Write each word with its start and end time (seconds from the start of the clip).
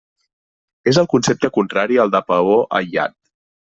És 0.91 0.99
el 1.01 1.09
concepte 1.11 1.51
contrari 1.57 1.99
al 2.05 2.15
de 2.17 2.23
peó 2.33 2.57
aïllat. 2.81 3.19